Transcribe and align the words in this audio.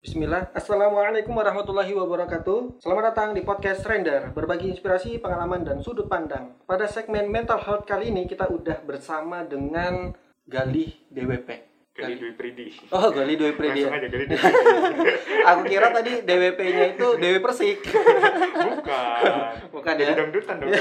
Bismillah. 0.00 0.48
Assalamualaikum 0.56 1.36
warahmatullahi 1.36 1.92
wabarakatuh. 1.92 2.80
Selamat 2.80 3.12
datang 3.12 3.36
di 3.36 3.44
podcast 3.44 3.84
Render, 3.84 4.32
berbagi 4.32 4.72
inspirasi, 4.72 5.20
pengalaman, 5.20 5.60
dan 5.60 5.84
sudut 5.84 6.08
pandang. 6.08 6.56
Pada 6.64 6.88
segmen 6.88 7.28
mental 7.28 7.60
health 7.60 7.84
kali 7.84 8.08
ini 8.08 8.24
kita 8.24 8.48
udah 8.48 8.80
bersama 8.80 9.44
dengan 9.44 10.16
Galih 10.48 10.88
DWP. 11.12 11.48
Gali 11.92 12.16
Dwi 12.16 12.32
Pridi. 12.32 12.72
Oh, 12.88 13.12
Galih 13.12 13.36
DWP 13.36 13.60
Langsung 13.60 13.76
dia. 13.76 13.88
aja 13.92 14.08
Gali 14.08 14.24
Dwi 14.24 14.36
Pridi. 14.40 15.16
Aku 15.44 15.62
kira 15.68 15.86
tadi 15.92 16.12
DWP-nya 16.24 16.84
itu 16.96 17.06
Dewi 17.20 17.38
Persik. 17.44 17.78
Bukan. 18.56 19.20
Bukan 19.68 19.94
Jadi 20.00 20.08
ya. 20.08 20.16
dangdutan 20.16 20.54
dong. 20.56 20.72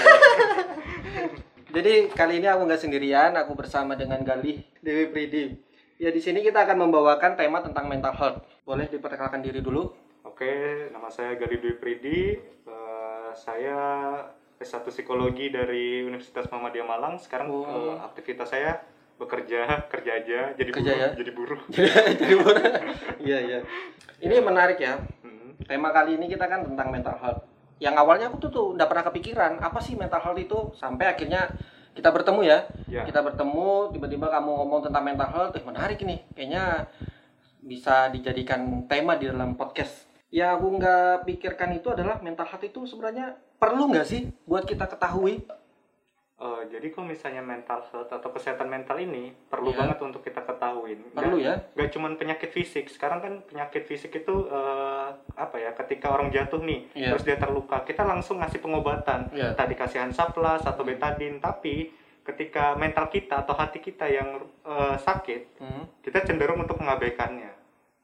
Jadi 1.75 1.93
kali 2.15 2.39
ini 2.39 2.47
aku 2.47 2.61
nggak 2.63 2.81
sendirian, 2.81 3.36
aku 3.36 3.51
bersama 3.51 3.99
dengan 3.99 4.23
Galih 4.23 4.63
Dewi 4.79 5.11
Pridi. 5.11 5.59
Ya 5.99 6.07
di 6.07 6.23
sini 6.23 6.39
kita 6.39 6.63
akan 6.63 6.88
membawakan 6.88 7.36
tema 7.36 7.59
tentang 7.59 7.91
mental 7.91 8.15
health. 8.15 8.39
Boleh 8.70 8.86
diperkenalkan 8.86 9.41
diri 9.41 9.65
dulu? 9.65 9.89
Oke, 10.21 10.86
nama 10.93 11.09
saya 11.09 11.33
Gali 11.33 11.57
Dwi 11.57 11.82
Pridi. 11.82 12.37
Eh, 12.69 13.29
saya 13.33 13.82
S1 14.61 14.86
Psikologi 14.86 15.50
dari 15.50 16.05
Universitas 16.05 16.45
Muhammadiyah 16.54 16.86
Malang. 16.86 17.18
Sekarang 17.18 17.50
Oh. 17.50 17.65
eh, 17.65 17.97
aktivitas 17.97 18.54
saya 18.54 18.78
bekerja, 19.18 19.65
kerja 19.97 20.11
aja, 20.21 20.39
jadi 20.54 20.69
Kerja 20.69 20.86
buruh, 20.86 21.01
ya? 21.01 21.09
jadi 21.18 21.32
buruh. 21.33 21.59
Jadi 22.21 22.33
Iya, 23.25 23.37
iya. 23.42 23.59
Ini 24.29 24.37
menarik 24.37 24.78
ya. 24.78 25.01
Hmm. 25.25 25.57
Tema 25.65 25.89
kali 25.89 26.21
ini 26.21 26.29
kita 26.29 26.45
kan 26.45 26.61
tentang 26.61 26.93
mental 26.93 27.17
health. 27.17 27.42
Yang 27.81 27.95
awalnya 27.97 28.29
aku 28.29 28.37
tuh 28.37 28.51
tuh 28.54 28.65
nggak 28.78 28.86
pernah 28.86 29.06
kepikiran 29.09 29.51
apa 29.65 29.81
sih 29.81 29.97
mental 29.97 30.21
health 30.21 30.37
itu 30.37 30.78
sampai 30.78 31.09
akhirnya 31.09 31.50
kita 31.97 32.14
bertemu 32.14 32.45
ya. 32.45 32.70
Ya. 32.86 33.02
Kita 33.02 33.25
bertemu 33.25 33.97
tiba-tiba 33.97 34.30
kamu 34.30 34.52
ngomong 34.61 34.86
tentang 34.86 35.02
mental 35.02 35.30
health, 35.33 35.58
eh 35.58 35.64
menarik 35.66 35.97
nih. 36.06 36.22
Kayaknya 36.38 36.86
bisa 37.69 38.09
dijadikan 38.09 38.89
tema 38.89 39.14
di 39.14 39.30
dalam 39.30 39.53
podcast. 39.53 40.09
Ya 40.30 40.53
aku 40.53 40.73
nggak 40.73 41.25
pikirkan 41.25 41.69
itu 41.72 41.89
adalah 41.89 42.17
mental 42.19 42.45
health 42.45 42.61
itu 42.64 42.81
sebenarnya 42.83 43.38
perlu 43.58 43.89
nggak 43.89 44.08
sih 44.08 44.25
buat 44.44 44.66
kita 44.66 44.86
ketahui? 44.86 45.45
Eh, 46.40 46.62
jadi 46.72 46.88
kalau 46.90 47.12
misalnya 47.12 47.44
mental 47.44 47.84
health 47.84 48.08
atau 48.08 48.31
kesehatan 48.31 48.72
mental 48.72 48.95
ini 48.95 49.36
perlu 49.52 49.75
Iya. 49.75 49.80
banget 49.84 49.97
untuk 50.00 50.23
kita 50.23 50.40
ketahuin. 50.40 51.12
Perlu 51.12 51.36
ya? 51.36 51.59
Gak 51.75 51.92
cuman 51.92 52.16
penyakit 52.16 52.47
fisik. 52.50 52.88
Sekarang 52.88 53.20
kan 53.20 53.34
penyakit 53.44 53.84
fisik 53.84 54.16
itu 54.16 54.47
eh, 54.47 55.08
apa 55.36 55.56
ya? 55.59 55.75
Ketika 55.75 56.08
orang 56.09 56.31
jatuh 56.31 56.64
nih, 56.64 56.88
Iya. 56.95 57.12
terus 57.12 57.28
dia 57.28 57.36
terluka, 57.36 57.84
kita 57.84 58.08
langsung 58.08 58.40
ngasih 58.40 58.64
pengobatan. 58.64 59.28
Iya. 59.36 59.52
Tadi 59.52 59.75
kasih 59.75 60.00
Hansaplast 60.00 60.64
atau 60.64 60.88
betadine. 60.88 61.44
Tapi 61.44 61.92
ketika 62.23 62.72
mental 62.78 63.12
kita 63.12 63.44
atau 63.44 63.59
hati 63.59 63.84
kita 63.84 64.08
yang 64.08 64.40
eh, 64.64 64.95
sakit, 64.95 65.59
Hmm. 65.59 65.92
kita 66.00 66.23
cenderung 66.23 66.64
untuk 66.64 66.80
mengabaikannya. 66.80 67.59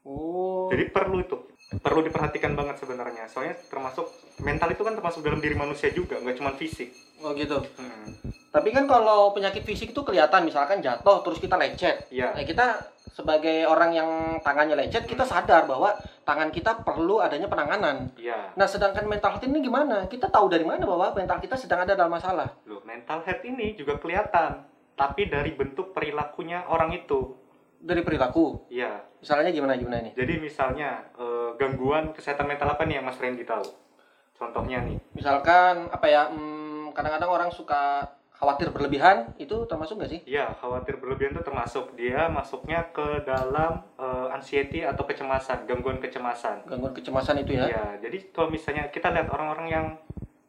Oh. 0.06 0.70
Jadi 0.70 0.94
perlu 0.94 1.18
itu, 1.18 1.38
perlu 1.82 2.06
diperhatikan 2.06 2.54
banget 2.54 2.78
sebenarnya. 2.78 3.26
Soalnya 3.26 3.58
termasuk 3.68 4.06
mental 4.46 4.70
itu 4.70 4.86
kan 4.86 4.94
termasuk 4.94 5.26
dalam 5.26 5.42
diri 5.42 5.58
manusia 5.58 5.90
juga, 5.90 6.22
nggak 6.22 6.38
cuma 6.38 6.54
fisik. 6.54 6.94
Oh 7.26 7.34
gitu. 7.34 7.58
Hmm. 7.82 8.14
Tapi 8.54 8.70
kan 8.72 8.86
kalau 8.88 9.34
penyakit 9.36 9.66
fisik 9.66 9.92
itu 9.92 10.02
kelihatan 10.06 10.46
misalkan 10.46 10.80
jatuh 10.80 11.26
terus 11.26 11.42
kita 11.42 11.58
lecet. 11.58 12.08
Iya. 12.14 12.38
Nah, 12.38 12.46
kita 12.46 12.66
sebagai 13.12 13.66
orang 13.66 13.92
yang 13.92 14.10
tangannya 14.46 14.78
lecet, 14.80 15.10
kita 15.10 15.26
sadar 15.28 15.66
bahwa 15.68 15.92
tangan 16.24 16.54
kita 16.54 16.86
perlu 16.86 17.20
adanya 17.20 17.50
penanganan. 17.50 18.14
Iya. 18.16 18.56
Nah, 18.56 18.68
sedangkan 18.70 19.10
mental 19.10 19.36
health 19.36 19.48
ini 19.48 19.60
gimana? 19.60 20.08
Kita 20.08 20.32
tahu 20.32 20.48
dari 20.48 20.64
mana 20.64 20.88
bahwa 20.88 21.12
mental 21.18 21.40
kita 21.42 21.56
sedang 21.60 21.84
ada 21.84 21.98
dalam 21.98 22.14
masalah? 22.14 22.48
Loh, 22.70 22.80
mental 22.86 23.24
health 23.26 23.44
ini 23.44 23.76
juga 23.76 23.98
kelihatan, 24.00 24.64
tapi 24.96 25.28
dari 25.28 25.52
bentuk 25.52 25.92
perilakunya 25.92 26.64
orang 26.70 26.96
itu. 26.96 27.36
Dari 27.86 28.02
perilaku. 28.02 28.66
Iya. 28.74 29.06
Misalnya 29.22 29.54
gimana 29.54 29.78
gimana 29.78 30.02
nih? 30.02 30.14
Jadi 30.18 30.34
misalnya 30.42 31.06
eh, 31.14 31.50
gangguan 31.62 32.18
kesehatan 32.18 32.50
mental 32.50 32.74
apa 32.74 32.82
nih 32.90 32.98
yang 32.98 33.06
Mas 33.06 33.22
Randy 33.22 33.46
tahu? 33.46 33.62
Contohnya 34.34 34.82
nih. 34.82 34.98
Misalkan 35.14 35.94
apa 35.94 36.08
ya? 36.10 36.34
hmm, 36.34 36.98
kadang-kadang 36.98 37.30
orang 37.30 37.50
suka 37.54 38.10
khawatir 38.36 38.68
berlebihan, 38.68 39.32
itu 39.40 39.64
termasuk 39.64 39.96
nggak 39.96 40.12
sih? 40.12 40.20
Iya, 40.28 40.52
khawatir 40.60 41.00
berlebihan 41.00 41.32
itu 41.32 41.44
termasuk 41.46 41.96
dia 41.96 42.28
masuknya 42.28 42.84
ke 42.92 43.24
dalam 43.24 43.86
eh, 43.96 44.28
anxiety 44.36 44.84
atau 44.84 45.08
kecemasan, 45.08 45.64
gangguan 45.70 46.02
kecemasan. 46.04 46.68
Gangguan 46.68 46.92
kecemasan 46.92 47.46
itu 47.46 47.56
ya? 47.56 47.70
Iya, 47.72 47.86
jadi 48.04 48.18
kalau 48.36 48.52
misalnya 48.52 48.92
kita 48.92 49.14
lihat 49.14 49.30
orang-orang 49.32 49.68
yang 49.72 49.86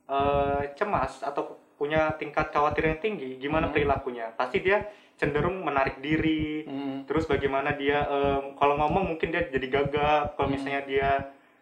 eh, 0.09 0.73
cemas 0.75 1.23
atau 1.23 1.63
punya 1.77 2.17
tingkat 2.17 2.49
khawatir 2.51 2.89
yang 2.89 2.99
tinggi, 2.99 3.37
gimana 3.37 3.69
Hmm. 3.69 3.75
perilakunya? 3.77 4.33
Pasti 4.33 4.65
dia 4.65 4.81
cenderung 5.17 5.65
menarik 5.65 5.99
diri, 5.99 6.63
Hmm. 6.63 7.09
terus 7.09 7.25
bagaimana 7.25 7.73
dia 7.73 8.05
em, 8.05 8.53
kalau 8.55 8.77
ngomong 8.77 9.17
mungkin 9.17 9.33
dia 9.33 9.49
jadi 9.49 9.67
gagap 9.67 10.37
kalau 10.37 10.49
Hmm. 10.49 10.57
misalnya 10.61 10.83
dia 10.85 11.09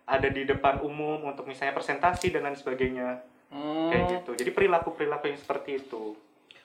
ada 0.04 0.28
di 0.28 0.42
depan 0.42 0.82
umum 0.82 1.22
untuk 1.24 1.46
misalnya 1.46 1.72
presentasi 1.72 2.28
dan 2.28 2.44
lain 2.44 2.58
sebagainya 2.58 3.22
Hmm. 3.48 3.88
kayak 3.88 4.04
gitu 4.10 4.30
jadi 4.34 4.50
perilaku 4.50 4.92
perilaku 4.92 5.30
yang 5.30 5.38
seperti 5.38 5.78
itu 5.78 6.18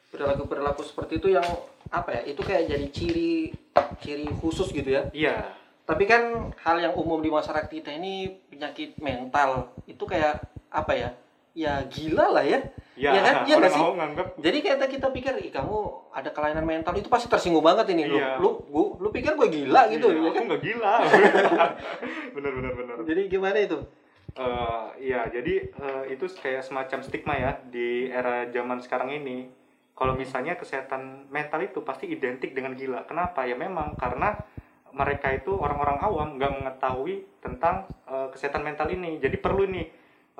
Perilaku-perilaku 0.09 0.81
seperti 0.81 1.21
itu 1.21 1.37
yang 1.37 1.45
apa 1.93 2.09
ya? 2.17 2.21
Itu 2.25 2.41
kayak 2.41 2.65
jadi 2.65 2.85
ciri 2.89 3.53
ciri 4.01 4.25
khusus 4.41 4.73
gitu 4.73 4.89
ya? 4.89 5.05
iya 5.13 5.53
Tapi 5.85 6.09
kan 6.09 6.49
hal 6.65 6.81
yang 6.81 6.97
umum 6.97 7.21
di 7.21 7.29
masyarakat 7.29 7.69
kita 7.69 7.93
ini 7.93 8.33
penyakit 8.49 8.97
mental 8.97 9.69
itu 9.85 10.01
kayak 10.05 10.41
apa 10.69 10.93
ya? 10.97 11.09
Ya 11.59 11.83
gila 11.91 12.25
lah 12.31 12.45
ya. 12.47 12.59
ya 12.95 13.11
Iya 13.11 13.19
kan? 13.19 13.35
Iya 13.43 13.55
orang 13.59 13.59
nggak 13.59 13.73
sih? 13.75 13.81
mau 13.83 13.93
nganggap 13.99 14.27
Jadi 14.39 14.57
kayak 14.63 14.87
kita 14.87 15.07
pikir, 15.11 15.33
Ih, 15.43 15.51
kamu 15.51 15.77
ada 16.15 16.29
kelainan 16.31 16.63
mental 16.63 16.95
itu 16.95 17.11
pasti 17.11 17.27
tersinggung 17.27 17.59
banget 17.59 17.91
ini 17.91 18.07
Iya. 18.07 18.39
lu. 18.39 18.39
Lu, 18.39 18.49
lu, 18.71 18.83
lu 19.03 19.07
pikir 19.11 19.35
gue 19.35 19.47
gila 19.51 19.91
gitu 19.91 20.07
iya, 20.07 20.15
ya 20.15 20.21
aku 20.23 20.35
kan? 20.39 20.43
nggak 20.47 20.61
gila 20.63 20.93
bener 22.35 22.51
bener 22.55 22.71
bener 22.79 22.95
Jadi 23.03 23.21
gimana 23.27 23.59
itu? 23.59 23.77
Eh, 24.39 24.85
iya 25.03 25.25
jadi 25.27 25.67
eh, 25.67 26.03
itu 26.15 26.29
kayak 26.31 26.61
semacam 26.63 26.99
stigma 27.03 27.33
ya 27.35 27.51
di 27.65 28.07
era 28.07 28.45
zaman 28.47 28.79
sekarang 28.79 29.09
ini 29.11 29.49
kalau 29.97 30.15
misalnya 30.15 30.55
kesehatan 30.55 31.27
mental 31.27 31.59
itu 31.59 31.83
pasti 31.83 32.07
identik 32.07 32.55
dengan 32.55 32.71
gila 32.71 33.03
kenapa 33.03 33.43
ya 33.43 33.57
memang 33.57 33.97
karena 33.99 34.37
mereka 34.95 35.33
itu 35.33 35.51
orang-orang 35.57 35.97
awam 35.99 36.29
nggak 36.39 36.55
mengetahui 36.55 37.25
tentang 37.41 37.83
eh, 38.07 38.27
kesehatan 38.31 38.63
mental 38.63 38.87
ini 38.87 39.17
jadi 39.17 39.35
perlu 39.41 39.65
nih 39.65 39.87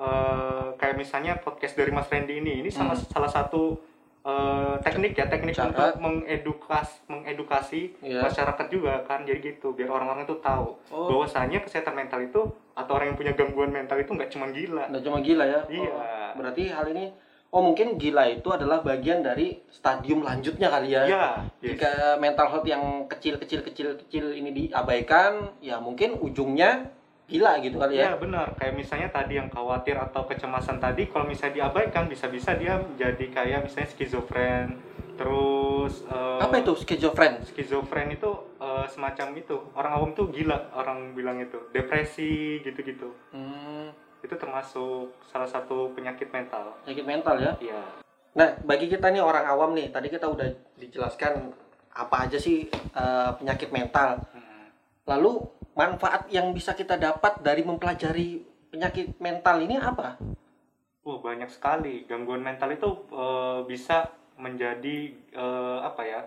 eh, 0.00 0.66
kayak 0.74 0.96
misalnya 0.96 1.36
podcast 1.36 1.74
dari 1.74 1.90
Mas 1.90 2.08
Randy 2.08 2.40
ini 2.40 2.52
ini 2.58 2.70
sama 2.70 2.92
Hmm. 2.92 3.04
salah 3.06 3.28
satu 3.28 3.76
eh, 4.20 4.74
teknik 4.80 5.12
ya 5.14 5.24
teknik 5.26 5.52
Cara. 5.52 5.68
untuk 5.70 5.96
mengedukas 5.98 7.00
mengedukasi 7.06 7.96
Iya. 8.00 8.20
masyarakat 8.22 8.66
juga 8.68 9.00
kan 9.02 9.24
jadi 9.24 9.40
gitu 9.50 9.72
biar 9.72 9.88
orang-orang 9.88 10.24
itu 10.24 10.36
tahu 10.38 10.76
Oh, 10.88 11.08
bahwasanya 11.08 11.60
kesehatan 11.60 11.94
mental 11.94 12.20
itu 12.20 12.40
atau 12.74 12.92
orang 12.94 13.06
yang 13.06 13.18
punya 13.18 13.32
gangguan 13.32 13.68
mental 13.70 13.96
itu 13.96 14.12
nggak 14.12 14.28
cuma 14.28 14.48
gila. 14.50 14.84
udah 14.86 15.02
cuma 15.02 15.18
gila 15.20 15.44
ya? 15.46 15.60
Iya. 15.66 15.88
Oh, 15.90 16.30
berarti 16.36 16.68
hal 16.68 16.88
ini 16.88 17.12
Oh 17.50 17.66
mungkin 17.66 17.98
gila 17.98 18.30
itu 18.30 18.46
adalah 18.46 18.78
bagian 18.78 19.20
dari 19.20 19.58
stadium 19.66 20.22
lanjutnya 20.22 20.70
kali 20.70 20.88
ya? 20.90 21.02
Iya. 21.02 21.24
yes. 21.58 21.74
Jika 21.74 21.90
mental 22.16 22.46
health 22.46 22.62
yang 22.64 22.82
kecil-kecil 23.08 23.64
kecil-kecil 23.64 24.24
ini 24.30 24.50
diabaikan, 24.54 25.58
ya 25.58 25.80
mungkin 25.80 26.14
ujungnya 26.14 26.86
gila 27.30 27.62
gitu 27.62 27.78
kali 27.78 27.94
ya? 27.96 28.10
Iya 28.10 28.12
benar. 28.18 28.46
Kayak 28.58 28.74
misalnya 28.74 29.08
tadi 29.08 29.38
yang 29.38 29.46
khawatir 29.46 29.94
atau 29.94 30.26
kecemasan 30.26 30.82
tadi, 30.82 31.06
kalau 31.06 31.30
misalnya 31.30 31.62
diabaikan 31.62 32.10
bisa-bisa 32.10 32.58
dia 32.58 32.82
menjadi 32.82 33.24
kayak 33.30 33.70
misalnya 33.70 33.88
skizofren. 33.88 34.82
Terus 35.14 36.02
eh, 36.10 36.38
Apa 36.42 36.58
itu 36.58 36.74
schizophren? 36.74 37.46
Skizofren 37.46 38.10
itu 38.10 38.30
eh, 38.58 38.86
semacam 38.90 39.26
itu. 39.38 39.56
Orang 39.78 39.92
awam 39.94 40.10
tuh 40.12 40.26
gila, 40.34 40.74
orang 40.74 41.14
bilang 41.14 41.38
itu. 41.38 41.56
Depresi 41.70 42.58
gitu-gitu. 42.60 43.14
Hmm, 43.30 43.94
Itu 44.20 44.36
termasuk 44.36 45.16
salah 45.30 45.48
satu 45.48 45.96
penyakit 45.96 46.28
mental. 46.28 46.76
penyakit 46.84 47.06
mental 47.06 47.36
ya? 47.40 47.52
Iya. 47.56 47.80
Nah, 48.30 48.52
bagi 48.62 48.86
kita 48.86 49.08
nih 49.08 49.24
orang 49.24 49.48
awam 49.48 49.72
nih, 49.72 49.88
tadi 49.88 50.06
kita 50.12 50.28
udah 50.28 50.44
dijelaskan 50.76 51.50
apa 51.90 52.16
aja 52.28 52.36
sih 52.36 52.66
eh, 52.72 53.30
penyakit 53.38 53.70
mental. 53.70 54.18
Hmm. 54.34 54.66
Lalu 55.08 55.59
manfaat 55.80 56.28
yang 56.28 56.52
bisa 56.52 56.76
kita 56.76 57.00
dapat 57.00 57.40
dari 57.40 57.64
mempelajari 57.64 58.44
penyakit 58.68 59.16
mental 59.16 59.56
ini 59.64 59.80
apa? 59.80 60.20
Wah 61.00 61.18
banyak 61.24 61.48
sekali 61.48 62.04
gangguan 62.04 62.44
mental 62.44 62.68
itu 62.76 62.88
eh, 63.08 63.60
bisa 63.64 64.12
menjadi 64.36 65.16
eh, 65.32 65.78
apa 65.80 66.02
ya 66.04 66.20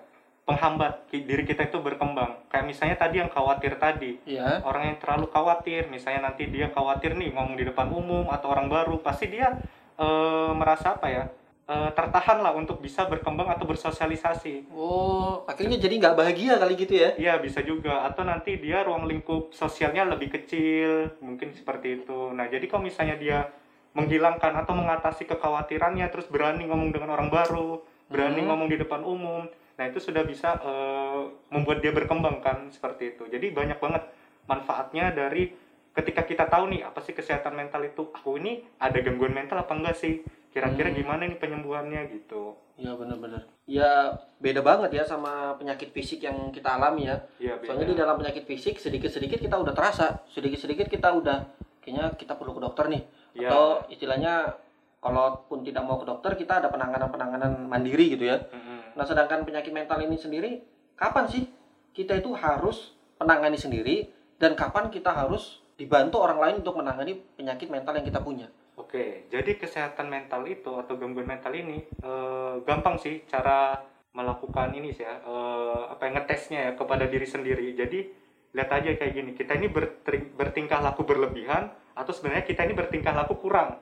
penghambat 0.43 1.07
diri 1.13 1.45
kita 1.45 1.69
itu 1.69 1.79
berkembang. 1.79 2.49
Kayak 2.51 2.65
misalnya 2.67 2.97
tadi 2.99 3.15
yang 3.23 3.31
khawatir 3.31 3.79
tadi 3.79 4.19
Ya. 4.27 4.59
orang 4.67 4.91
yang 4.91 4.97
terlalu 4.99 5.31
khawatir, 5.31 5.87
misalnya 5.87 6.27
nanti 6.33 6.51
dia 6.51 6.67
khawatir 6.67 7.15
nih 7.15 7.31
ngomong 7.31 7.55
di 7.55 7.63
depan 7.63 7.87
umum 7.93 8.27
atau 8.27 8.51
orang 8.51 8.67
baru, 8.67 8.99
pasti 8.99 9.29
dia 9.31 9.53
eh, 9.95 10.51
merasa 10.57 10.97
apa 10.97 11.07
ya 11.07 11.23
eh, 11.63 11.89
tertahan 11.95 12.43
lah 12.43 12.51
untuk 12.51 12.83
bisa 12.83 13.07
berkembang 13.07 13.47
atau 13.47 13.63
bersosialisasi. 13.63 14.67
Oh, 14.75 15.47
akhirnya 15.47 15.79
jadi 15.79 15.95
nggak 15.99 16.15
bahagia 16.17 16.59
kali 16.59 16.73
gitu 16.75 16.93
ya? 16.99 17.09
Iya 17.15 17.33
bisa 17.39 17.63
juga 17.63 18.03
atau 18.03 18.27
nanti 18.27 18.59
dia 18.59 18.83
ruang 18.83 19.07
lingkup 19.07 19.55
sosialnya 19.55 20.03
lebih 20.07 20.31
kecil 20.31 21.15
mungkin 21.23 21.55
seperti 21.55 22.03
itu. 22.03 22.31
Nah 22.35 22.51
jadi 22.51 22.65
kalau 22.67 22.83
misalnya 22.83 23.15
dia 23.15 23.47
menghilangkan 23.93 24.53
atau 24.65 24.73
mengatasi 24.73 25.29
kekhawatirannya 25.29 26.09
terus 26.09 26.25
berani 26.25 26.65
ngomong 26.65 26.89
dengan 26.89 27.13
orang 27.13 27.29
baru, 27.29 27.77
berani 28.09 28.41
Hmm. 28.41 28.49
ngomong 28.49 28.67
di 28.73 28.77
depan 28.81 29.05
umum, 29.05 29.45
nah 29.77 29.85
itu 29.85 30.01
sudah 30.01 30.25
bisa 30.25 30.57
eh, 30.59 31.21
membuat 31.53 31.79
dia 31.85 31.93
berkembang 31.93 32.41
kan 32.41 32.73
seperti 32.73 33.13
itu. 33.15 33.29
Jadi 33.29 33.53
banyak 33.53 33.77
banget 33.77 34.03
manfaatnya 34.49 35.13
dari 35.13 35.53
ketika 35.93 36.25
kita 36.25 36.49
tahu 36.49 36.73
nih 36.73 36.81
apa 36.89 36.99
sih 37.05 37.13
kesehatan 37.13 37.53
mental 37.53 37.85
itu 37.85 38.09
aku 38.09 38.41
ini 38.41 38.65
ada 38.81 38.97
gangguan 38.97 39.29
mental 39.29 39.61
apa 39.61 39.77
enggak 39.77 39.93
sih 39.93 40.25
kira-kira 40.53 40.93
Hmm. 40.93 40.97
gimana 41.01 41.21
nih 41.25 41.37
penyembuhannya 41.41 42.01
gitu 42.13 42.53
Ya 42.73 42.89
benar-benar. 42.97 43.45
Ya 43.69 44.17
beda 44.41 44.65
banget 44.65 44.97
ya 44.97 45.03
sama 45.05 45.53
penyakit 45.61 45.93
fisik 45.93 46.25
yang 46.25 46.49
kita 46.49 46.73
alami 46.73 47.05
ya. 47.05 47.21
ya 47.37 47.53
Soalnya 47.61 47.85
di 47.85 47.97
dalam 47.97 48.17
penyakit 48.17 48.49
fisik 48.49 48.81
sedikit-sedikit 48.81 49.37
kita 49.37 49.61
udah 49.61 49.77
terasa, 49.77 50.25
sedikit-sedikit 50.33 50.89
kita 50.89 51.13
udah 51.13 51.45
kayaknya 51.85 52.17
kita 52.17 52.33
perlu 52.33 52.57
ke 52.57 52.61
dokter 52.65 52.89
nih. 52.89 53.05
ya 53.37 53.49
Atau 53.49 53.85
istilahnya 53.93 54.57
kalaupun 55.05 55.61
tidak 55.61 55.85
mau 55.85 56.01
ke 56.01 56.05
dokter 56.09 56.33
kita 56.33 56.65
ada 56.65 56.73
penanganan-penanganan 56.73 57.69
mandiri 57.69 58.17
gitu 58.17 58.25
ya. 58.25 58.41
Mm-mm. 58.41 58.97
Nah, 58.97 59.05
sedangkan 59.05 59.45
penyakit 59.45 59.69
mental 59.69 60.01
ini 60.01 60.17
sendiri 60.17 60.65
kapan 60.97 61.29
sih 61.29 61.45
kita 61.93 62.17
itu 62.17 62.33
harus 62.33 62.97
menangani 63.21 63.61
sendiri 63.61 64.09
dan 64.41 64.57
kapan 64.57 64.89
kita 64.89 65.13
harus 65.13 65.61
dibantu 65.77 66.25
orang 66.25 66.41
lain 66.41 66.55
untuk 66.65 66.73
menangani 66.81 67.21
penyakit 67.37 67.69
mental 67.69 67.93
yang 68.01 68.05
kita 68.09 68.17
punya? 68.17 68.49
Oke, 68.73 69.29
jadi 69.29 69.53
kesehatan 69.53 70.09
mental 70.09 70.49
itu 70.49 70.73
atau 70.73 70.97
gangguan 70.97 71.29
mental 71.29 71.53
ini 71.53 71.85
eh, 71.85 72.55
gampang 72.65 72.97
sih 72.97 73.21
cara 73.29 73.77
melakukan 74.13 74.73
ini 74.73 74.93
sih 74.93 75.05
ya, 75.05 75.21
eh, 75.21 75.81
apa 75.93 76.01
yang 76.09 76.17
ngetesnya 76.21 76.59
ya 76.59 76.71
kepada 76.73 77.05
diri 77.05 77.25
sendiri. 77.29 77.73
Jadi 77.77 77.99
lihat 78.53 78.69
aja 78.69 78.89
kayak 78.97 79.13
gini, 79.13 79.31
kita 79.37 79.57
ini 79.57 79.69
bertingkah 80.33 80.81
laku 80.81 81.05
berlebihan 81.05 81.73
atau 81.93 82.13
sebenarnya 82.13 82.45
kita 82.45 82.65
ini 82.65 82.73
bertingkah 82.73 83.13
laku 83.13 83.37
kurang. 83.37 83.77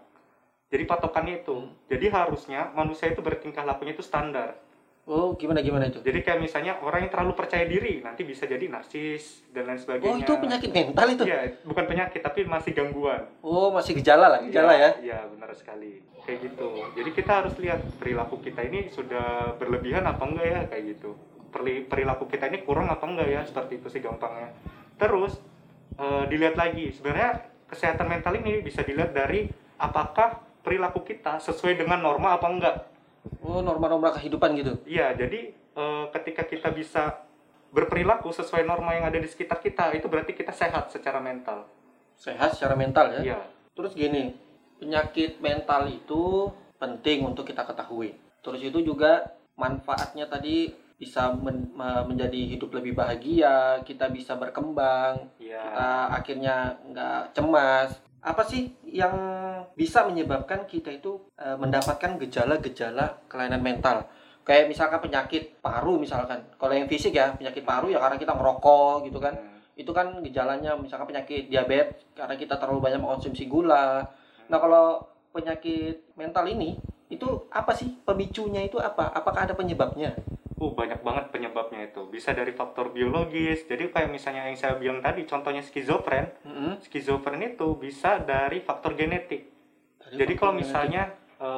Jadi 0.71 0.83
patokannya 0.88 1.43
itu. 1.43 1.55
Hmm. 1.55 1.75
Jadi 1.91 2.05
harusnya 2.07 2.71
manusia 2.71 3.11
itu 3.11 3.19
bertingkah 3.19 3.67
lakunya 3.67 3.91
itu 3.91 4.03
standar. 4.03 4.55
Oh, 5.11 5.35
gimana 5.35 5.59
gimana 5.59 5.91
itu? 5.91 5.99
Jadi 5.99 6.23
kayak 6.23 6.39
misalnya 6.39 6.79
orang 6.79 7.03
yang 7.03 7.11
terlalu 7.11 7.35
percaya 7.35 7.67
diri 7.67 7.99
nanti 7.99 8.23
bisa 8.23 8.47
jadi 8.47 8.63
narsis 8.71 9.43
dan 9.51 9.67
lain 9.67 9.75
sebagainya. 9.75 10.07
Oh, 10.07 10.15
itu 10.15 10.33
penyakit 10.39 10.71
mental 10.71 11.07
itu. 11.11 11.23
Iya, 11.27 11.39
bukan 11.67 11.83
penyakit 11.83 12.23
tapi 12.23 12.47
masih 12.47 12.71
gangguan. 12.71 13.27
Oh, 13.43 13.75
masih 13.75 13.99
gejala 13.99 14.31
lah, 14.31 14.39
gejala 14.47 14.71
ya. 14.71 14.89
Iya, 15.03 15.19
benar 15.35 15.51
sekali. 15.51 15.99
Kayak 16.23 16.47
gitu. 16.47 16.69
Jadi 16.95 17.09
kita 17.11 17.31
harus 17.43 17.53
lihat 17.59 17.83
perilaku 17.99 18.39
kita 18.39 18.63
ini 18.63 18.87
sudah 18.87 19.59
berlebihan 19.59 20.07
apa 20.07 20.23
enggak 20.23 20.47
ya 20.47 20.59
kayak 20.71 20.83
gitu. 20.95 21.11
Perilaku 21.91 22.31
kita 22.31 22.47
ini 22.47 22.63
kurang 22.63 22.87
apa 22.87 23.03
enggak 23.03 23.27
ya 23.27 23.43
seperti 23.43 23.83
itu 23.83 23.91
sih 23.91 23.99
gampangnya. 23.99 24.55
Terus 24.95 25.35
eh, 25.99 26.23
dilihat 26.31 26.55
lagi 26.55 26.87
sebenarnya 26.95 27.51
kesehatan 27.67 28.07
mental 28.07 28.31
ini 28.39 28.63
bisa 28.63 28.79
dilihat 28.79 29.11
dari 29.11 29.51
apakah 29.75 30.39
perilaku 30.63 31.03
kita 31.03 31.43
sesuai 31.43 31.83
dengan 31.83 31.99
norma 31.99 32.39
apa 32.39 32.47
enggak. 32.47 32.75
Oh, 33.41 33.62
norma-norma 33.62 34.13
kehidupan 34.18 34.57
gitu. 34.57 34.73
Iya, 34.85 35.13
jadi 35.13 35.53
eh, 35.53 36.06
ketika 36.13 36.45
kita 36.45 36.69
bisa 36.73 37.21
berperilaku 37.71 38.29
sesuai 38.35 38.68
norma 38.68 38.94
yang 38.97 39.07
ada 39.07 39.18
di 39.18 39.29
sekitar 39.29 39.63
kita, 39.63 39.95
itu 39.95 40.12
berarti 40.12 40.35
kita 40.35 40.51
sehat 40.51 40.91
secara 40.91 41.23
mental. 41.23 41.65
Sehat 42.19 42.53
secara 42.57 42.75
mental 42.75 43.18
ya. 43.18 43.21
Iya. 43.21 43.39
Terus 43.71 43.95
gini, 43.95 44.35
penyakit 44.77 45.39
mental 45.39 45.88
itu 45.88 46.51
penting 46.75 47.23
untuk 47.23 47.47
kita 47.47 47.63
ketahui. 47.63 48.18
Terus 48.41 48.62
itu 48.62 48.81
juga 48.83 49.31
manfaatnya 49.56 50.25
tadi 50.27 50.74
bisa 50.97 51.33
men- 51.33 51.74
me- 51.74 52.06
menjadi 52.06 52.57
hidup 52.57 52.77
lebih 52.77 52.94
bahagia, 52.94 53.81
kita 53.81 54.09
bisa 54.13 54.38
berkembang, 54.38 55.29
Iya. 55.41 55.62
kita 55.62 55.89
akhirnya 56.13 56.56
nggak 56.85 57.21
cemas. 57.33 57.89
Apa 58.21 58.45
sih 58.45 58.69
yang 58.85 59.18
bisa 59.73 60.06
menyebabkan 60.06 60.69
kita 60.69 60.94
itu 60.94 61.25
eh, 61.41 61.57
mendapatkan 61.57 62.21
gejala-gejala 62.21 63.25
kelainan 63.25 63.65
mental? 63.65 64.06
Kayak 64.45 64.69
misalkan 64.69 65.01
penyakit 65.01 65.57
paru 65.62 65.97
misalkan. 65.97 66.45
Kalau 66.57 66.73
yang 66.73 66.85
fisik 66.85 67.18
ya, 67.18 67.33
penyakit 67.33 67.65
paru 67.65 67.89
ya 67.89 67.97
karena 67.97 68.18
kita 68.21 68.33
merokok 68.38 69.06
gitu 69.09 69.18
kan. 69.18 69.33
Hmm. 69.33 69.57
Itu 69.73 69.91
kan 69.94 70.21
gejalanya 70.21 70.77
misalkan 70.77 71.09
penyakit 71.09 71.50
diabetes 71.50 72.06
karena 72.13 72.38
kita 72.38 72.62
terlalu 72.62 72.79
banyak 72.85 73.01
mengkonsumsi 73.01 73.50
gula. 73.50 74.06
Nah, 74.50 74.57
kalau 74.62 75.01
penyakit 75.33 76.13
mental 76.13 76.45
ini 76.45 76.77
itu 77.09 77.27
apa 77.50 77.74
sih 77.74 77.89
pemicunya 78.06 78.65
itu 78.69 78.77
apa? 78.77 79.09
Apakah 79.12 79.50
ada 79.50 79.57
penyebabnya? 79.57 80.13
Uh, 80.61 80.71
banyak 80.77 81.01
banget 81.01 81.25
penyebabnya 81.33 81.89
itu. 81.89 82.05
Bisa 82.05 82.37
dari 82.37 82.53
faktor 82.53 82.93
biologis. 82.93 83.65
Jadi 83.65 83.89
kayak 83.89 84.13
misalnya 84.13 84.45
yang 84.45 84.53
saya 84.53 84.77
bilang 84.77 85.01
tadi, 85.01 85.25
contohnya 85.25 85.65
skizofren. 85.65 86.29
Mm-mm. 86.45 86.77
Skizofren 86.85 87.41
itu 87.41 87.73
bisa 87.73 88.21
dari 88.21 88.61
faktor 88.61 88.93
genetik. 88.93 89.49
Dari 89.97 90.21
Jadi 90.21 90.33
faktor 90.37 90.41
kalau 90.45 90.53
misalnya 90.61 91.03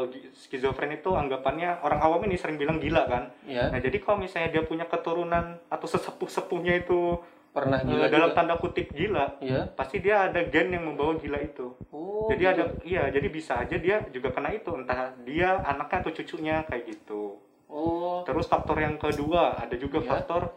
gi- 0.07 0.31
skizofren 0.31 0.95
itu 0.95 1.11
anggapannya 1.11 1.83
orang 1.83 1.99
awam 1.99 2.23
ini 2.23 2.39
sering 2.39 2.55
bilang 2.55 2.79
gila 2.79 3.03
kan. 3.03 3.23
ya 3.43 3.67
Nah, 3.67 3.83
jadi 3.83 3.99
kalau 3.99 4.23
misalnya 4.23 4.55
dia 4.55 4.63
punya 4.63 4.87
keturunan 4.87 5.59
atau 5.67 5.87
sesepuh-sepuhnya 5.91 6.87
itu 6.87 7.19
pernah 7.53 7.83
eh, 7.83 7.85
gila 7.85 8.07
dalam 8.09 8.29
juga. 8.33 8.37
tanda 8.39 8.55
kutip 8.57 8.89
gila, 8.95 9.37
ya 9.37 9.69
pasti 9.77 10.01
dia 10.01 10.25
ada 10.31 10.41
gen 10.47 10.73
yang 10.73 10.89
membawa 10.89 11.13
gila 11.21 11.37
itu. 11.37 11.75
oh 11.93 12.25
jadi 12.33 12.49
gitu. 12.49 12.53
ada 12.55 12.63
iya, 12.81 13.03
jadi 13.13 13.27
bisa 13.29 13.61
aja 13.61 13.75
dia 13.77 14.01
juga 14.09 14.33
kena 14.33 14.49
itu, 14.55 14.73
entah 14.73 15.13
dia 15.21 15.61
anaknya 15.61 16.01
atau 16.01 16.11
cucunya 16.17 16.55
kayak 16.65 16.83
gitu. 16.89 17.42
Oh 17.73 18.21
Terus 18.21 18.45
faktor 18.45 18.77
yang 18.77 18.95
kedua 18.95 19.57
ada 19.57 19.73
juga 19.73 19.97
Ya. 19.99 20.09
faktor 20.13 20.53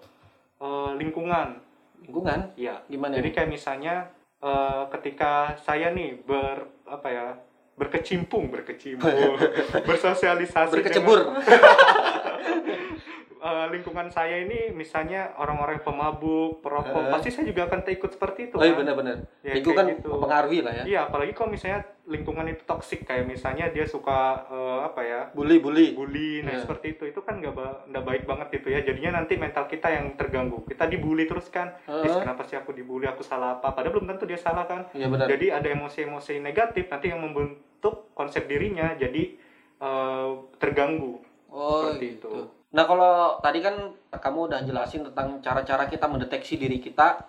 eh, 0.60 0.90
lingkungan. 0.94 1.64
lingkungan 1.98 2.52
Iya. 2.54 2.84
gimana 2.86 3.16
Jadi 3.16 3.28
ini? 3.28 3.34
kayak 3.34 3.50
misalnya 3.50 3.94
eh, 4.38 4.82
ketika 4.92 5.32
saya 5.58 5.90
nih 5.90 6.20
ber 6.20 6.68
apa 6.84 7.08
ya 7.08 7.26
berkecimpung 7.74 8.48
berkecimpung 8.48 9.36
bersosialisasi 9.88 10.72
berkecebur 10.72 11.18
dengan, 11.18 11.40
eh, 13.38 13.67
lingkungan 13.69 14.09
saya 14.09 14.41
ini 14.41 14.71
misalnya 14.71 15.35
orang-orang 15.37 15.81
pemabuk 15.81 16.61
perokok 16.61 17.03
Eh. 17.03 17.11
pasti 17.11 17.29
saya 17.29 17.44
juga 17.47 17.67
akan 17.67 17.85
ikut 17.85 18.11
seperti 18.11 18.41
itu 18.47 18.55
oh 18.55 18.61
iya 18.61 18.73
kan? 18.73 18.81
benar-benar 18.81 19.17
Ya, 19.41 19.53
lingkungan 19.55 19.85
kayak 19.85 19.97
gitu. 19.99 20.09
mempengaruhi 20.11 20.59
lah 20.61 20.73
ya 20.73 20.85
Iya, 20.85 21.00
apalagi 21.06 21.33
kalau 21.33 21.50
misalnya 21.50 21.81
lingkungan 22.05 22.47
itu 22.47 22.62
toksik 22.62 23.03
kayak 23.03 23.25
misalnya 23.25 23.67
dia 23.69 23.85
suka 23.85 24.19
eh, 24.47 24.81
apa 24.85 25.00
ya 25.00 25.21
bully 25.33 25.59
bully 25.59 25.93
bully, 25.93 26.41
nah 26.41 26.53
Iya. 26.53 26.62
seperti 26.62 26.87
itu 26.93 27.05
itu 27.06 27.21
kan 27.21 27.37
nggak 27.37 27.53
ba- 27.53 27.83
baik 28.03 28.23
banget 28.25 28.49
itu 28.55 28.69
ya. 28.69 28.81
Jadinya 28.81 29.11
nanti 29.17 29.35
mental 29.35 29.67
kita 29.67 29.88
yang 29.88 30.15
terganggu. 30.15 30.62
Kita 30.65 30.87
dibully 30.87 31.25
terus 31.25 31.49
kan. 31.49 31.75
"Ih, 31.85 32.06
kenapa 32.17 32.43
sih 32.43 32.55
aku 32.55 32.71
dibully? 32.71 33.05
Aku 33.06 33.21
salah 33.21 33.59
apa? 33.59 33.71
Padahal 33.71 33.93
belum 33.93 34.06
tentu 34.09 34.25
dia 34.25 34.38
salah 34.38 34.65
kan. 34.65 34.87
iya 34.93 35.06
benar 35.06 35.27
Jadi 35.27 35.50
ada 35.50 35.67
emosi-emosi 35.67 36.38
negatif 36.38 36.87
nanti 36.87 37.09
yang 37.09 37.19
membentuk 37.21 37.67
konsep 38.12 38.47
dirinya 38.47 38.94
jadi 38.94 39.35
eh, 39.77 40.29
terganggu. 40.56 41.21
oh 41.49 41.87
seperti 41.87 42.06
gitu 42.12 42.29
itu. 42.29 42.43
Nah 42.74 42.84
kalau 42.84 43.38
tadi 43.38 43.62
kan 43.62 43.94
kamu 44.10 44.50
udah 44.50 44.60
jelasin 44.66 45.06
tentang 45.06 45.38
cara-cara 45.38 45.86
kita 45.86 46.06
mendeteksi 46.10 46.58
diri 46.58 46.82
kita 46.82 47.22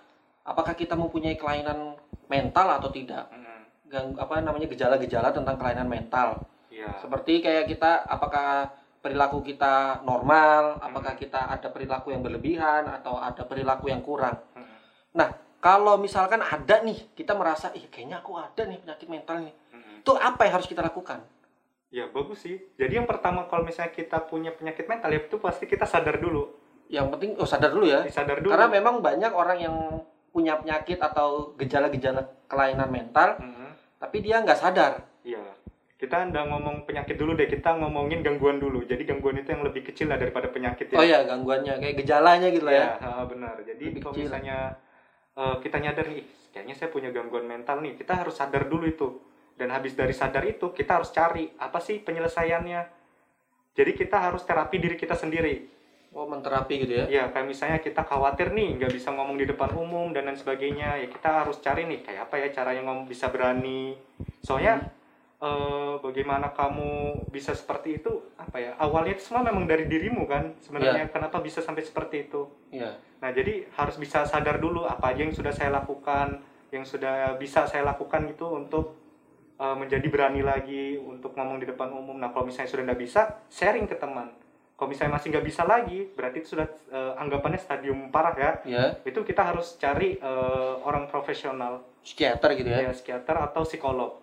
apakah 0.47 0.73
kita 0.73 0.97
mempunyai 0.97 1.37
kelainan 1.37 1.99
mental 2.31 2.67
atau 2.79 2.89
tidak? 2.89 3.27
Mm, 3.31 3.61
gang 3.87 4.07
apa 4.17 4.41
namanya 4.43 4.67
gejala-gejala 4.71 5.35
tentang 5.35 5.55
kelainan 5.59 5.87
mental. 5.87 6.47
Iya. 6.67 6.99
seperti 7.01 7.41
kayak 7.41 7.65
kita 7.73 8.05
apakah 8.05 8.69
perilaku 9.01 9.41
kita 9.41 10.03
normal 10.05 10.77
apakah 10.77 11.17
kita 11.17 11.49
ada 11.49 11.73
perilaku 11.73 12.13
yang 12.13 12.21
berlebihan 12.21 12.85
atau 12.85 13.17
ada 13.17 13.47
perilaku 13.47 13.89
yang 13.89 14.03
kurang? 14.05 14.37
Mm, 14.53 15.31
kalau 15.57 15.97
misalkan 15.97 16.37
ada 16.39 16.85
nih 16.85 17.11
kita 17.17 17.33
merasa 17.33 17.73
ih 17.73 17.89
kayaknya 17.89 18.21
aku 18.21 18.37
ada 18.37 18.61
nih 18.67 18.77
penyakit 18.77 19.07
mental 19.09 19.41
nih. 19.41 19.55
Mm. 19.73 20.05
itu 20.05 20.11
apa 20.15 20.41
yang 20.45 20.53
harus 20.61 20.69
kita 20.69 20.85
lakukan 20.85 21.23
Ya 21.89 22.03
bagus 22.05 22.43
sih. 22.43 22.59
Jadi 22.75 22.93
yang 22.95 23.07
pertama 23.07 23.47
kalau 23.47 23.63
misalnya 23.63 23.91
kita 23.91 24.19
punya 24.21 24.51
penyakit 24.51 24.85
mental 24.85 25.07
ya 25.07 25.19
itu 25.21 25.37
pasti 25.37 25.63
kita 25.65 25.85
sadar 25.85 26.17
dulu. 26.17 26.51
yang 26.87 27.11
penting 27.11 27.35
oh 27.35 27.43
sadar 27.43 27.67
dulu 27.69 27.83
ya 27.83 28.07
Sadar 28.07 28.39
dulu. 28.39 28.47
karena 28.47 28.71
memang 28.71 29.03
banyak 29.03 29.27
orang 29.29 29.59
yang 29.59 29.75
punya 30.29 30.55
penyakit 30.55 30.95
atau 30.97 31.51
gejala-gejala 31.53 32.23
kelainan 32.47 32.87
mental 32.87 33.35
Mm, 33.35 33.75
tapi 33.99 34.23
dia 34.23 34.39
nggak 34.39 34.55
sadar 34.55 35.03
Iya. 35.21 35.43
Kita 35.93 36.31
nggak 36.31 36.47
ngomong 36.47 36.87
penyakit 36.87 37.19
dulu 37.19 37.35
deh, 37.35 37.43
kita 37.45 37.75
ngomongin 37.75 38.23
gangguan 38.23 38.55
dulu. 38.55 38.87
Jadi 38.87 39.03
gangguan 39.03 39.35
itu 39.35 39.49
yang 39.49 39.67
lebih 39.67 39.83
kecil 39.83 40.07
lah 40.07 40.15
daripada 40.15 40.47
penyakit 40.47 40.87
ya. 40.87 40.95
oh 40.95 41.03
ya 41.03 41.19
gangguannya 41.25 41.75
kayak 41.75 41.95
gejalanya 41.99 42.47
gitu 42.47 42.63
lah 42.63 42.71
ya 42.73 42.87
Iya, 42.95 43.11
benar. 43.25 43.55
Jadi 43.59 43.83
Lebih 43.83 43.99
kalau 43.99 44.13
kecil. 44.13 44.23
misalnya 44.23 44.57
eh, 45.35 45.55
kita 45.59 45.77
nyadar 45.77 46.05
nih, 46.07 46.17
"Ih, 46.17 46.27
kayaknya 46.49 46.75
saya 46.77 46.87
punya 46.87 47.09
gangguan 47.11 47.43
mental 47.45 47.83
nih, 47.83 47.93
kita 47.95 48.15
harus 48.15 48.31
sadar 48.33 48.63
dulu 48.65 48.87
itu. 48.87 49.07
Dan 49.57 49.73
habis 49.73 49.97
dari 49.97 50.13
sadar 50.13 50.45
itu, 50.45 50.69
kita 50.69 51.01
harus 51.01 51.09
cari 51.09 51.49
apa 51.57 51.81
sih 51.81 51.97
penyelesaiannya. 51.97 52.81
Jadi 53.73 53.91
kita 53.93 54.17
harus 54.29 54.45
terapi 54.45 54.77
diri 54.77 54.95
kita 54.97 55.17
sendiri. 55.17 55.75
oh 56.17 56.25
menterapi 56.25 56.81
gitu 56.81 56.93
ya 56.97 57.05
Ya, 57.05 57.23
kayak 57.29 57.45
misalnya 57.45 57.77
kita 57.77 58.01
khawatir 58.01 58.49
nih, 58.49 58.81
nggak 58.81 58.89
bisa 58.89 59.13
ngomong 59.13 59.37
di 59.37 59.45
depan 59.45 59.69
umum 59.77 60.09
dan 60.15 60.25
lain 60.25 60.39
sebagainya. 60.39 60.97
Ya 60.97 61.07
kita 61.09 61.45
harus 61.45 61.61
cari 61.61 61.85
nih, 61.85 62.01
kayak 62.01 62.21
apa 62.29 62.41
ya 62.41 62.47
caranya 62.49 62.81
ngomong 62.89 63.05
bisa 63.05 63.29
berani. 63.29 63.93
Soalnya 64.41 64.81
eh, 65.37 65.93
bagaimana 66.01 66.57
kamu 66.57 67.21
bisa 67.29 67.53
seperti 67.53 68.01
itu? 68.01 68.33
Apa 68.33 68.57
ya? 68.57 68.71
Awalnya 68.81 69.13
itu 69.13 69.29
semua 69.29 69.45
memang 69.45 69.69
dari 69.69 69.85
dirimu 69.85 70.25
kan. 70.25 70.57
Sebenarnya 70.65 71.05
kenapa 71.13 71.37
bisa 71.37 71.61
sampai 71.61 71.85
seperti 71.85 72.25
itu? 72.25 72.49
Iya. 72.73 72.97
Nah, 73.21 73.29
jadi 73.29 73.69
harus 73.77 73.97
bisa 74.01 74.25
sadar 74.25 74.57
dulu 74.57 74.89
apa 74.89 75.13
aja 75.13 75.21
yang 75.21 75.33
sudah 75.37 75.53
saya 75.53 75.69
lakukan, 75.69 76.41
yang 76.73 76.81
sudah 76.81 77.37
bisa 77.37 77.69
saya 77.69 77.85
lakukan 77.85 78.25
gitu 78.29 78.57
untuk 78.57 78.97
uh, 79.57 79.75
menjadi 79.75 80.07
berani 80.07 80.41
lagi 80.41 80.95
untuk 80.95 81.33
ngomong 81.33 81.57
di 81.57 81.65
depan 81.65 81.89
umum. 81.89 82.15
Nah, 82.15 82.29
kalau 82.29 82.45
misalnya 82.45 82.69
sudah 82.69 82.83
nggak 82.85 83.01
bisa, 83.01 83.21
sharing 83.49 83.85
ke 83.85 83.95
teman. 83.95 84.29
kalau 84.77 84.93
misalnya 84.93 85.17
masih 85.17 85.33
nggak 85.33 85.41
bisa 85.41 85.65
lagi 85.65 86.05
berarti 86.13 86.37
itu 86.37 86.53
sudah 86.53 86.69
eh, 86.93 87.13
anggapannya 87.17 87.57
stadium 87.57 88.13
parah 88.13 88.37
ya 88.37 88.51
Ya, 88.61 88.85
itu 89.01 89.25
kita 89.25 89.41
harus 89.41 89.73
cari 89.81 90.21
eh, 90.21 90.73
orang 90.85 91.09
profesional 91.09 91.81
psikiater 92.05 92.53
gitu 92.53 92.69
ya. 92.69 92.85
ya 92.85 92.93
psikiater 92.93 93.41
atau 93.41 93.65
psikolog 93.65 94.21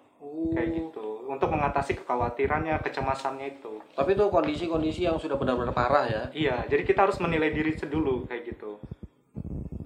kayak 0.55 0.71
gitu 0.71 1.27
untuk 1.27 1.51
mengatasi 1.51 1.99
kekhawatirannya 1.99 2.79
kecemasannya 2.87 3.59
itu 3.59 3.83
Tapi 3.99 4.15
itu 4.15 4.25
kondisi-kondisi 4.31 5.11
yang 5.11 5.19
sudah 5.19 5.35
benar-benar 5.35 5.75
parah 5.75 6.07
ya. 6.07 6.23
iya 6.31 6.63
jadi 6.71 6.87
kita 6.87 7.03
harus 7.03 7.19
menilai 7.19 7.51
diri 7.51 7.75
dulu 7.75 8.23
kayak 8.31 8.55
gitu 8.55 8.79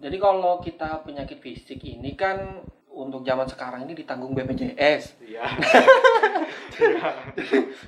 Jadi 0.05 0.17
kalau 0.21 0.61
kita 0.61 1.01
penyakit 1.01 1.41
fisik 1.41 1.81
ini 1.81 2.13
kan 2.13 2.61
untuk 2.99 3.23
zaman 3.23 3.47
sekarang 3.47 3.87
ini 3.87 3.95
ditanggung 3.95 4.35
BPJS. 4.35 5.15
iya 5.31 5.47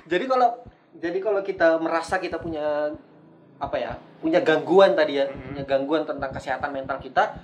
Jadi 0.07 0.25
kalau 0.25 0.49
jadi 0.93 1.19
kalau 1.19 1.41
kita 1.41 1.79
merasa 1.79 2.15
kita 2.15 2.37
punya 2.37 2.91
apa 3.57 3.77
ya 3.77 3.91
punya 4.17 4.41
gangguan 4.41 4.95
tadi 4.95 5.21
ya 5.21 5.29
Mhm. 5.29 5.41
punya 5.53 5.63
gangguan 5.67 6.03
tentang 6.03 6.31
kesehatan 6.31 6.71
mental 6.71 6.97
kita 6.97 7.37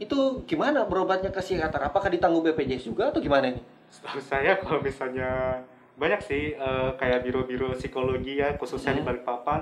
itu 0.00 0.40
gimana 0.48 0.88
berobatnya 0.88 1.28
ke 1.28 1.38
psikiater 1.38 1.76
apakah 1.82 2.08
ditanggung 2.08 2.40
BPJS 2.42 2.88
juga 2.88 3.12
atau 3.12 3.20
gimana 3.20 3.52
ini 3.52 3.60
setahu 3.86 4.16
saya 4.18 4.56
kalau 4.56 4.80
misalnya 4.80 5.60
banyak 5.94 6.20
sih 6.24 6.56
eh, 6.56 6.90
kayak 6.96 7.20
biro-biro 7.22 7.76
psikologi 7.76 8.40
ya 8.40 8.56
khususnya 8.56 8.96
di 8.96 9.04
Hmm. 9.04 9.08
Balikpapan 9.12 9.60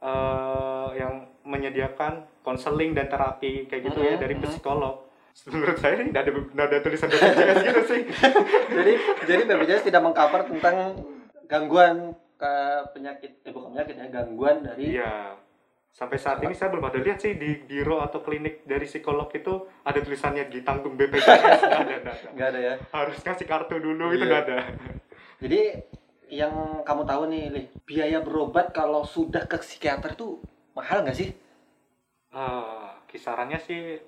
eh, 0.00 0.88
yang 0.96 1.14
menyediakan 1.42 2.28
konseling 2.44 2.92
dan 2.92 3.08
terapi 3.08 3.64
kayak 3.64 3.82
gitu 3.88 4.00
ya 4.00 4.14
Hmm, 4.14 4.22
dari 4.22 4.34
hmm. 4.36 4.44
psikolog 4.44 5.08
menurut 5.48 5.78
saya 5.78 6.04
tidak 6.04 6.22
ada 6.26 6.32
tidak 6.36 6.66
ada 6.68 6.78
tulisan 6.82 7.08
BPJS 7.08 7.58
gitu 7.64 7.82
sih. 7.86 8.02
Jadi 8.76 8.92
jadi 9.24 9.42
BPJS 9.46 9.82
tidak 9.88 10.02
mengcover 10.04 10.42
tentang 10.46 10.76
gangguan 11.46 12.12
ke 12.36 12.52
penyakit 12.96 13.32
eh 13.44 13.52
bukan 13.52 13.76
penyakit 13.76 13.94
ya 13.96 14.06
gangguan 14.08 14.64
dari 14.64 14.96
iya. 14.96 15.36
Sampai 15.90 16.22
saat 16.22 16.38
ini 16.46 16.54
saya 16.54 16.70
belum 16.70 16.86
ada 16.86 17.02
lihat 17.02 17.18
sih 17.18 17.34
di 17.34 17.66
biro 17.66 17.98
atau 17.98 18.22
klinik 18.22 18.62
dari 18.62 18.86
psikolog 18.86 19.26
itu 19.34 19.66
ada 19.82 19.98
tulisannya 19.98 20.46
ditanggung 20.46 20.94
BPJS 20.94 21.26
nggak 21.66 21.82
ada, 21.82 21.82
nggak 21.82 21.98
ada. 21.98 22.12
nggak 22.30 22.48
ada 22.54 22.60
ya? 22.62 22.74
Harus 22.94 23.18
ngasih 23.18 23.46
kartu 23.50 23.74
dulu 23.82 24.14
itu 24.14 24.22
Iya. 24.22 24.28
nggak 24.30 24.42
ada. 24.46 24.58
Jadi 25.42 25.60
yang 26.30 26.54
kamu 26.86 27.02
tahu 27.10 27.22
nih 27.26 27.44
Li, 27.50 27.62
biaya 27.82 28.22
berobat 28.22 28.70
kalau 28.70 29.02
sudah 29.02 29.50
ke 29.50 29.58
psikiater 29.58 30.14
itu 30.14 30.38
mahal 30.78 31.02
nggak 31.02 31.18
sih? 31.18 31.34
Ah, 32.30 33.02
kisarannya 33.10 33.58
sih 33.58 33.98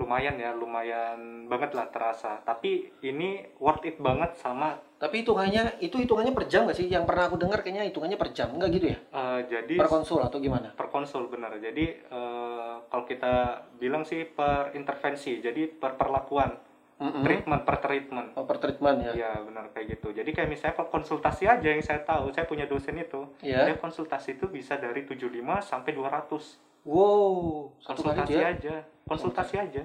lumayan 0.00 0.40
ya, 0.40 0.56
lumayan 0.56 1.44
banget 1.44 1.76
lah 1.76 1.92
terasa. 1.92 2.40
Tapi 2.40 2.96
ini 3.04 3.44
worth 3.60 3.84
it 3.84 4.00
banget 4.00 4.32
sama 4.40 4.80
tapi 5.00 5.24
hitungannya 5.24 5.80
itu 5.80 5.96
hitungannya 5.96 6.36
per 6.36 6.44
jam 6.44 6.68
nggak 6.68 6.76
sih 6.76 6.84
yang 6.84 7.08
pernah 7.08 7.24
aku 7.24 7.40
dengar 7.40 7.64
kayaknya 7.64 7.88
hitungannya 7.88 8.20
per 8.20 8.36
jam 8.36 8.52
nggak 8.52 8.68
gitu 8.68 8.86
ya 8.92 8.98
eh, 9.00 9.40
jadi 9.48 9.80
per 9.80 9.88
konsul 9.88 10.20
atau 10.20 10.36
gimana 10.36 10.76
per 10.76 10.92
konsul 10.92 11.32
benar. 11.32 11.56
Jadi 11.56 11.84
eh, 11.96 12.74
kalau 12.90 13.04
kita 13.06 13.64
bilang 13.78 14.04
sih 14.04 14.26
per 14.26 14.74
intervensi, 14.76 15.38
jadi 15.40 15.70
per 15.70 15.96
perlakuan, 15.96 16.58
Mm-mm. 17.00 17.22
treatment 17.24 17.62
per 17.64 17.76
treatment. 17.80 18.28
Oh, 18.36 18.44
per 18.44 18.58
treatment 18.60 18.98
ya 19.00 19.12
Iya 19.16 19.32
benar 19.46 19.72
kayak 19.72 19.96
gitu. 19.96 20.12
Jadi 20.12 20.30
kayak 20.34 20.50
misalnya 20.50 20.74
kalau 20.76 20.90
konsultasi 20.92 21.48
aja 21.48 21.68
yang 21.70 21.80
saya 21.80 22.02
tahu, 22.04 22.34
saya 22.34 22.44
punya 22.44 22.68
dosen 22.68 22.98
itu, 23.00 23.24
ya 23.40 23.64
dia 23.64 23.78
konsultasi 23.78 24.36
itu 24.36 24.50
bisa 24.50 24.76
dari 24.76 25.06
75 25.06 25.30
sampai 25.64 25.90
200. 25.96 26.69
Wow 26.84 27.68
satu 27.78 28.00
Konsultasi 28.02 28.32
ya 28.32 28.46
aja, 28.48 28.74
konsultasi 29.04 29.54
aja. 29.56 29.82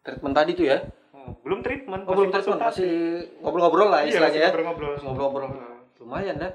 treatment 0.00 0.34
tadi 0.34 0.50
tuh 0.52 0.66
ya? 0.66 0.78
Oh, 1.10 1.34
belum 1.42 1.60
treatment, 1.60 2.02
oh 2.04 2.14
belum 2.14 2.30
treatment 2.30 2.60
masih 2.62 2.92
ngobrol-ngobrol 3.40 3.88
lah 3.88 4.00
Iya, 4.02 4.08
istilahnya 4.14 4.40
ya. 4.40 4.48
ngobrol-ngobrol. 4.48 4.94
ngobrol-ngobrol. 5.02 5.50
Lumayan 5.98 6.36
ya. 6.38 6.50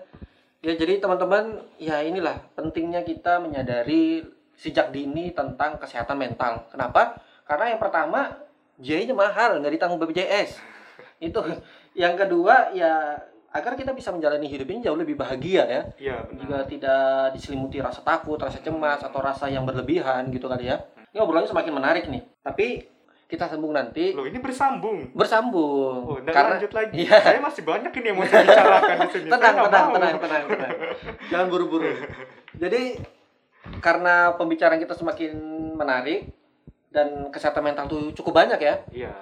Ya 0.63 0.73
jadi 0.73 0.97
teman-teman 0.97 1.43
ya 1.75 1.99
inilah 1.99 2.39
pentingnya 2.55 3.03
kita 3.03 3.37
menyadari 3.37 4.23
sejak 4.55 4.89
dini 4.89 5.29
tentang 5.29 5.75
kesehatan 5.75 6.15
mental. 6.15 6.71
Kenapa? 6.71 7.19
Karena 7.43 7.75
yang 7.75 7.81
pertama 7.83 8.39
biayanya 8.79 9.11
mahal 9.11 9.59
nggak 9.59 9.73
ditanggung 9.75 9.99
BPJS 9.99 10.55
itu. 11.27 11.39
Yang 11.93 12.25
kedua 12.25 12.71
ya 12.71 13.19
agar 13.53 13.74
kita 13.74 13.91
bisa 13.91 14.10
menjalani 14.10 14.45
hidup 14.45 14.65
ini 14.67 14.81
jauh 14.81 14.95
lebih 14.95 15.13
bahagia 15.13 15.63
ya 15.63 15.81
Iya 15.95 16.17
benar. 16.25 16.39
juga 16.39 16.57
tidak 16.65 17.03
diselimuti 17.31 17.77
rasa 17.77 18.01
takut 18.01 18.36
rasa 18.36 18.57
cemas 18.60 19.00
atau 19.00 19.19
rasa 19.19 19.45
yang 19.45 19.62
berlebihan 19.62 20.27
gitu 20.27 20.45
kali 20.45 20.67
ya 20.67 20.81
ini 21.07 21.17
obrolannya 21.17 21.48
semakin 21.48 21.69
menarik 21.72 22.03
nih 22.07 22.25
tapi 22.41 22.89
kita 23.24 23.45
sambung 23.48 23.72
nanti 23.72 24.13
Loh 24.13 24.25
ini 24.25 24.38
bersambung. 24.38 25.10
bersambung 25.12 26.05
Oh, 26.05 26.17
karena 26.22 26.53
lanjut 26.53 26.69
lagi. 26.69 27.01
Iya. 27.01 27.17
Saya 27.17 27.39
masih 27.39 27.63
banyak 27.63 27.89
ini 27.91 28.05
yang 28.05 28.17
mau 28.17 28.27
saya 28.27 28.41
bicarakan 28.43 28.95
di 28.95 29.10
sini. 29.10 29.27
tenang 29.27 29.55
tenang 29.60 29.86
tenang 29.89 30.15
tenang 30.19 30.43
tenang 30.45 30.72
jangan 31.27 31.45
buru-buru 31.50 31.89
jadi 32.53 32.81
karena 33.79 34.33
pembicaraan 34.33 34.77
kita 34.77 34.93
semakin 34.93 35.33
menarik 35.74 36.29
dan 36.89 37.29
kesehatan 37.29 37.63
mental 37.63 37.86
tuh 37.88 38.13
cukup 38.13 38.33
banyak 38.36 38.60
ya 38.60 38.75
Iya. 38.91 39.13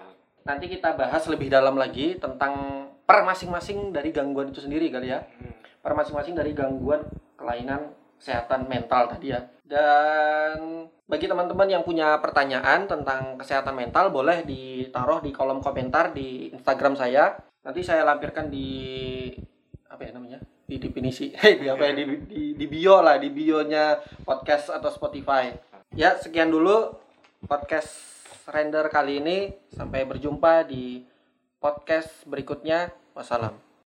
nanti 0.43 0.67
kita 0.67 0.91
bahas 0.93 1.23
lebih 1.25 1.47
dalam 1.47 1.75
lagi 1.75 2.15
tentang 2.17 2.83
per 3.11 3.27
masing-masing 3.27 3.91
dari 3.91 4.15
gangguan 4.15 4.55
itu 4.55 4.63
sendiri 4.63 4.87
kali 4.87 5.11
ya. 5.11 5.19
Hmm. 5.19 5.51
per 5.83 5.91
masing-masing 5.97 6.31
dari 6.31 6.55
gangguan 6.55 7.03
kelainan 7.35 7.91
kesehatan 8.15 8.71
mental 8.71 9.11
tadi 9.11 9.35
ya. 9.35 9.43
Dan 9.67 10.87
bagi 11.09 11.27
teman-teman 11.27 11.67
yang 11.67 11.83
punya 11.83 12.15
pertanyaan 12.23 12.87
tentang 12.87 13.35
kesehatan 13.35 13.75
mental 13.75 14.15
boleh 14.15 14.47
ditaruh 14.47 15.19
di 15.19 15.35
kolom 15.35 15.59
komentar 15.59 16.15
di 16.15 16.55
Instagram 16.55 16.95
saya. 16.95 17.35
Nanti 17.67 17.83
saya 17.83 18.07
lampirkan 18.07 18.47
di 18.47 19.27
apa 19.91 20.07
ya 20.07 20.15
namanya? 20.15 20.39
Di 20.63 20.79
definisi. 20.79 21.35
Di 21.61 21.67
apa 21.67 21.83
ya? 21.83 21.91
Di, 21.91 22.03
di, 22.31 22.41
di 22.55 22.65
bio 22.71 23.03
lah 23.03 23.19
di 23.19 23.27
bionya 23.27 23.99
podcast 24.23 24.71
atau 24.71 24.87
Spotify. 24.87 25.51
Ya 25.91 26.15
sekian 26.15 26.47
dulu 26.47 26.95
podcast 27.43 27.91
render 28.47 28.87
kali 28.87 29.19
ini. 29.19 29.51
Sampai 29.67 30.07
berjumpa 30.07 30.63
di 30.63 31.03
podcast 31.59 32.23
berikutnya 32.23 33.00
wassalam 33.15 33.55